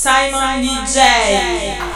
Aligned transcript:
Simon 0.00 0.62
DJ. 0.64 1.89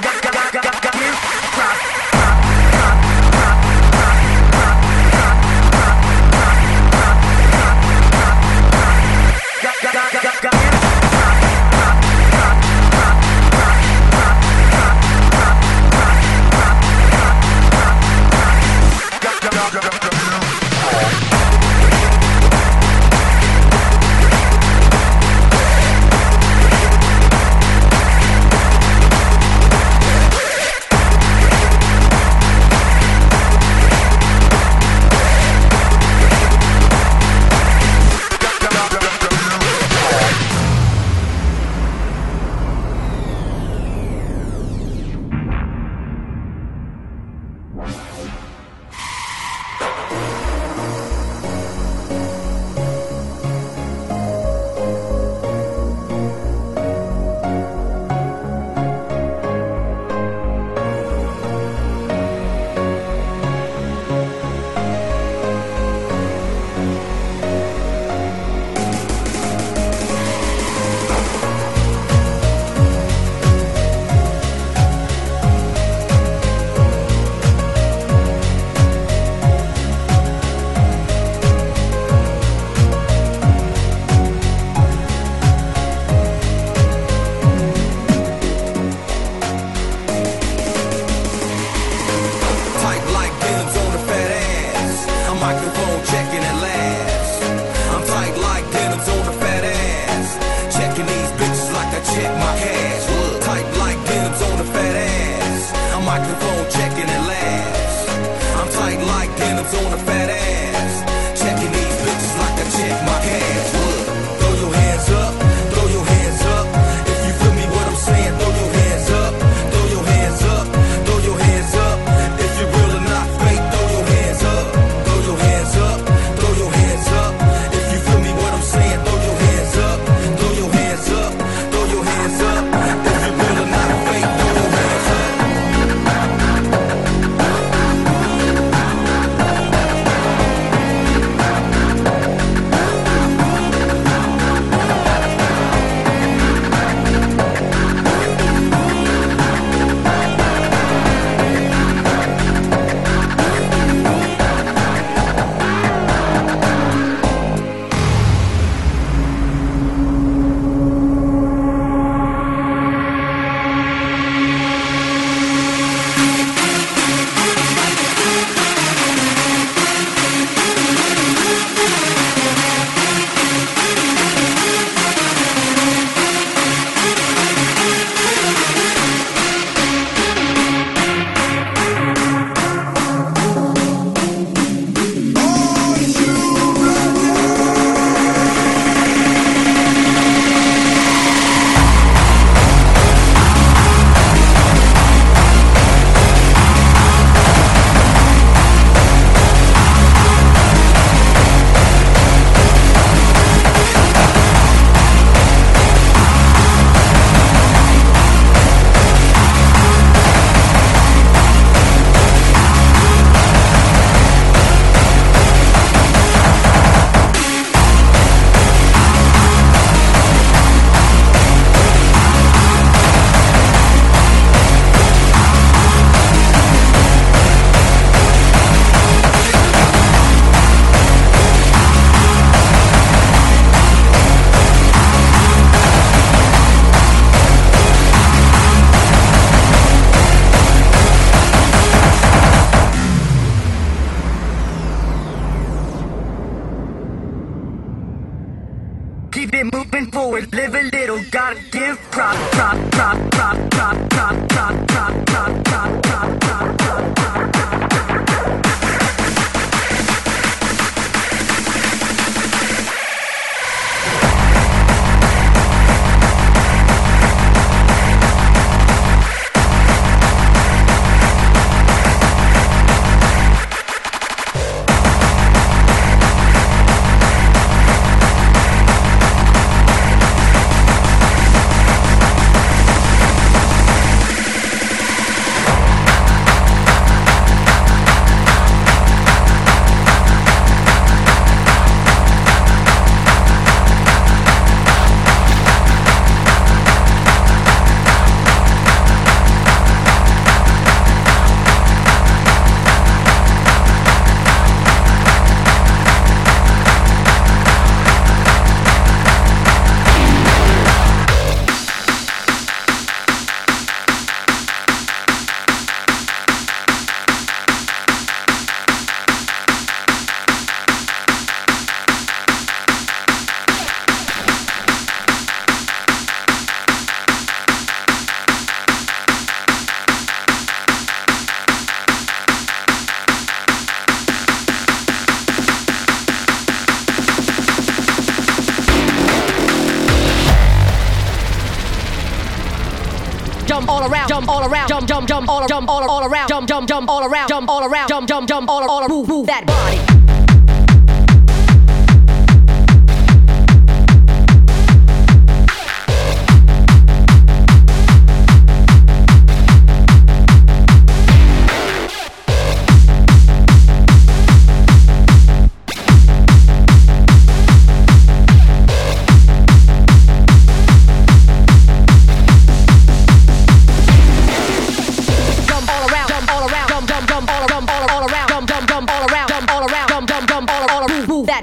got, 0.00 0.14
got, 0.14 0.22
got. 0.22 0.29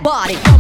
Body. 0.04 0.57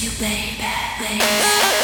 you, 0.00 0.10
baby. 0.18 0.64
baby. 0.98 1.81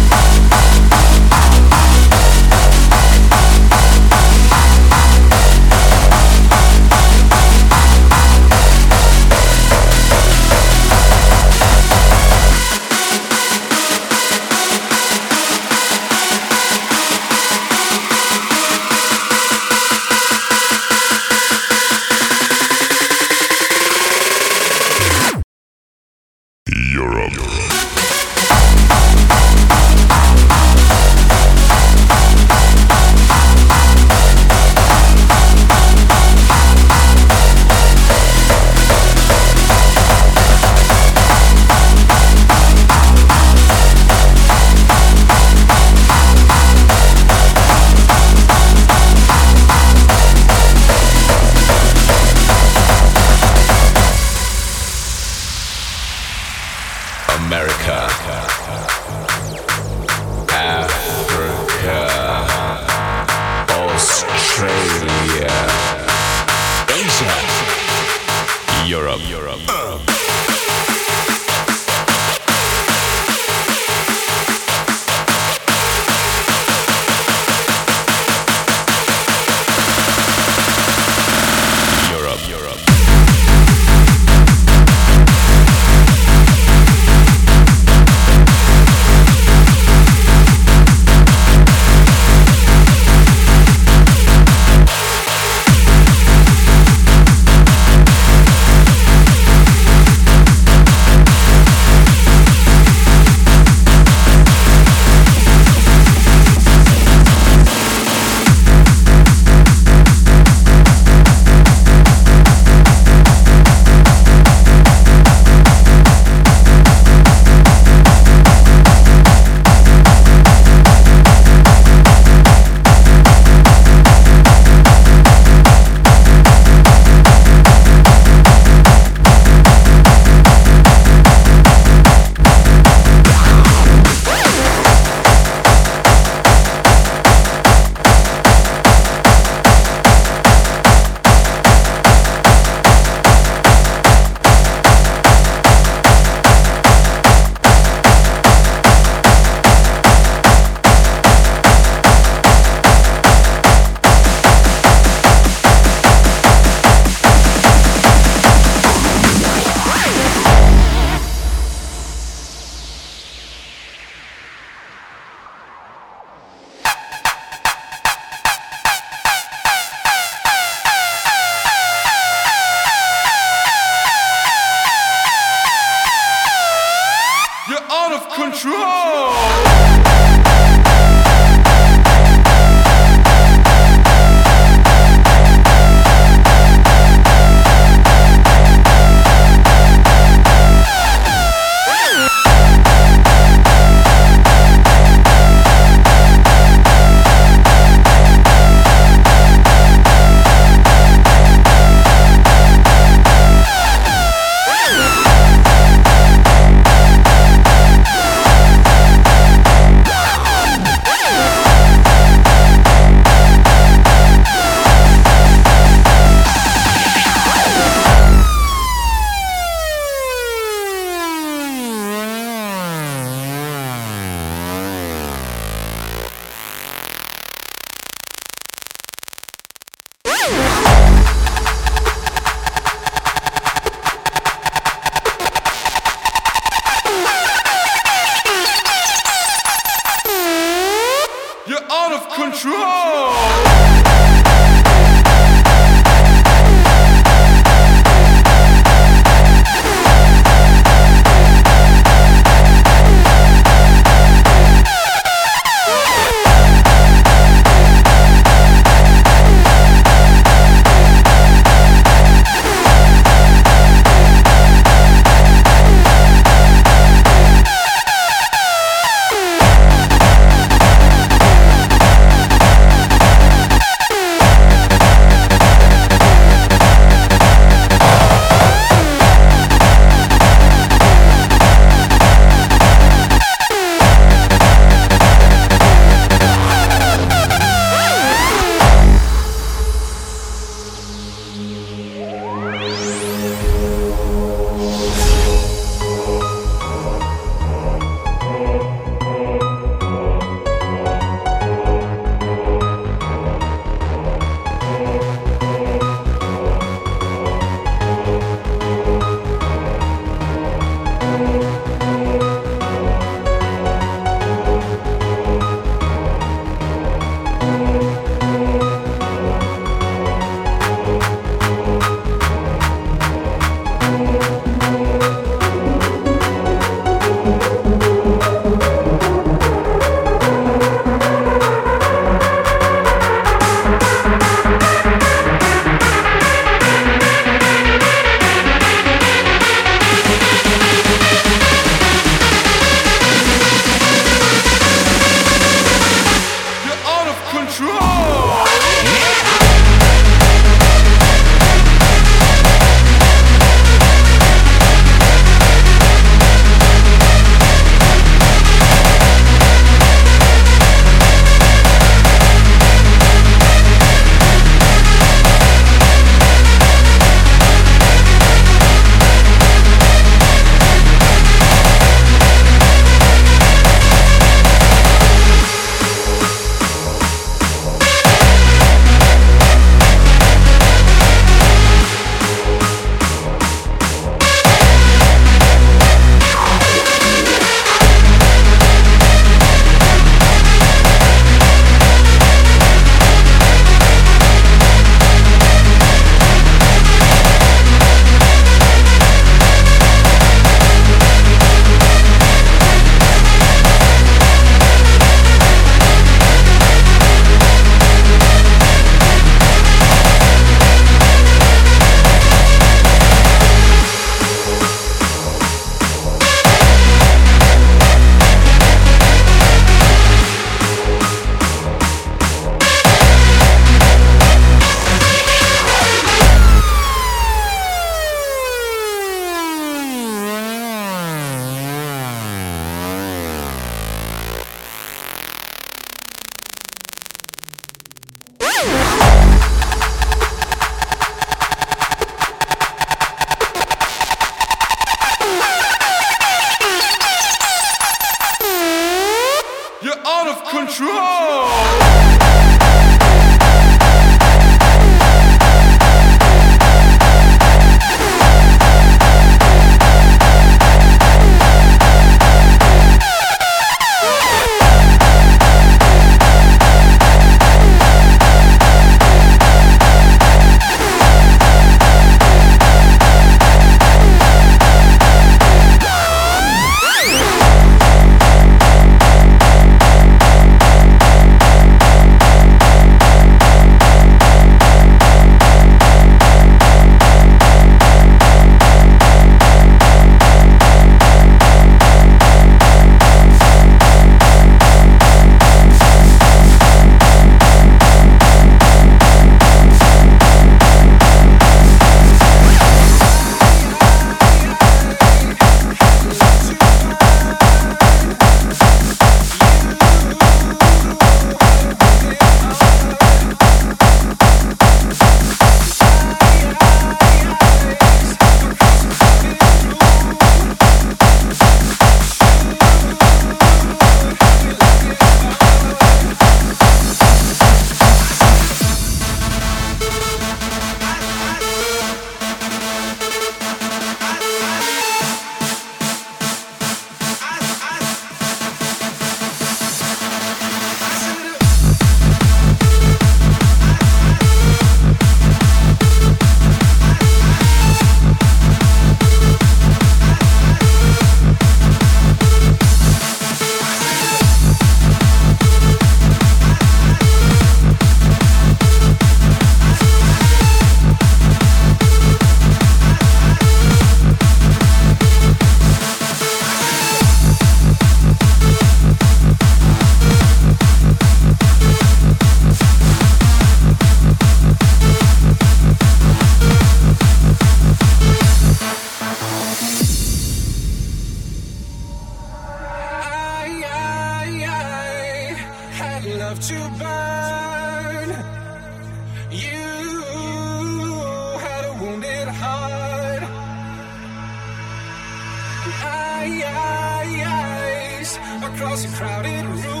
across 598.91 599.05
a 599.05 599.17
crowded 599.17 599.65
room. 599.65 600.00